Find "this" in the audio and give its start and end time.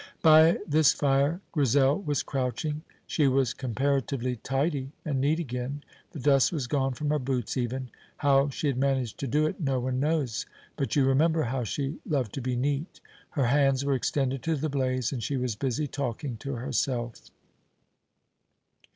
0.67-0.93